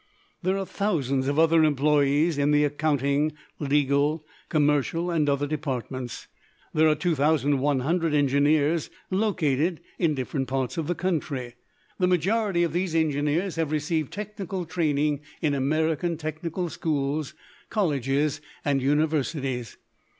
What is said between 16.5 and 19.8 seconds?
schools, colleges, and universities.